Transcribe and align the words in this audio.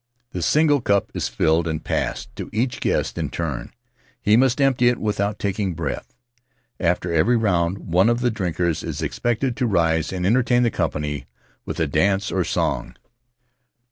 The 0.31 0.41
single 0.41 0.81
cup 0.81 1.11
is 1.13 1.27
filled 1.29 1.67
and 1.67 1.85
passed 1.85 2.35
to 2.35 2.49
each 2.51 2.79
guest 2.79 3.19
in 3.19 3.29
turn; 3.29 3.71
he 4.19 4.35
must 4.35 4.59
empty 4.59 4.87
it 4.89 4.97
without 4.97 5.37
taking 5.37 5.75
breath. 5.75 6.15
After 6.79 7.13
every 7.13 7.37
round 7.37 7.77
one 7.77 8.09
of 8.09 8.19
the 8.21 8.31
drinkers 8.31 8.81
is 8.81 9.03
expected 9.03 9.55
to 9.57 9.67
rise 9.67 10.11
and 10.11 10.25
entertain 10.25 10.63
the 10.63 10.71
company 10.71 11.27
with 11.67 11.79
a 11.79 11.85
dance 11.85 12.31
or 12.31 12.39
a 12.41 12.45
song. 12.47 12.95